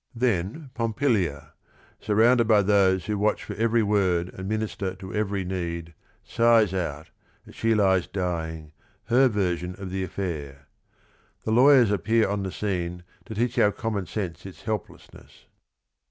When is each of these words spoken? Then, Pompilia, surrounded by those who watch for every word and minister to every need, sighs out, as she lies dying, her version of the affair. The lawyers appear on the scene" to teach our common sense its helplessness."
Then, 0.15 0.71
Pompilia, 0.73 1.53
surrounded 1.99 2.47
by 2.47 2.63
those 2.63 3.05
who 3.05 3.19
watch 3.19 3.43
for 3.43 3.53
every 3.53 3.83
word 3.83 4.33
and 4.33 4.49
minister 4.49 4.95
to 4.95 5.13
every 5.13 5.45
need, 5.45 5.93
sighs 6.23 6.73
out, 6.73 7.11
as 7.45 7.53
she 7.53 7.75
lies 7.75 8.07
dying, 8.07 8.71
her 9.03 9.27
version 9.27 9.75
of 9.77 9.91
the 9.91 10.01
affair. 10.03 10.67
The 11.43 11.51
lawyers 11.51 11.91
appear 11.91 12.27
on 12.27 12.41
the 12.41 12.51
scene" 12.51 13.03
to 13.25 13.35
teach 13.35 13.59
our 13.59 13.71
common 13.71 14.07
sense 14.07 14.43
its 14.43 14.63
helplessness." 14.63 15.45